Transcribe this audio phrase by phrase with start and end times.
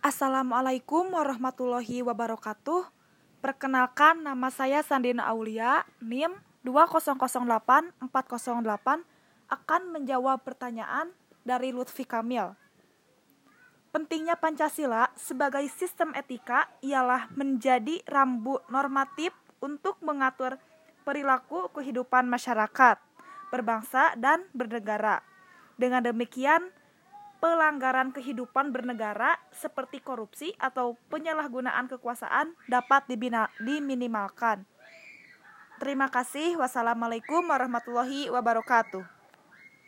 [0.00, 2.88] Assalamualaikum warahmatullahi wabarakatuh.
[3.44, 8.00] Perkenalkan nama saya Sandina Aulia, NIM 2008408
[9.52, 11.12] akan menjawab pertanyaan
[11.44, 12.56] dari Lutfi Kamil.
[13.92, 20.56] Pentingnya Pancasila sebagai sistem etika ialah menjadi rambu normatif untuk mengatur
[21.04, 22.96] perilaku kehidupan masyarakat,
[23.52, 25.20] berbangsa, dan bernegara.
[25.76, 26.72] Dengan demikian,
[27.40, 34.68] pelanggaran kehidupan bernegara seperti korupsi atau penyalahgunaan kekuasaan dapat dibina, diminimalkan.
[35.80, 36.60] Terima kasih.
[36.60, 39.19] Wassalamualaikum warahmatullahi wabarakatuh.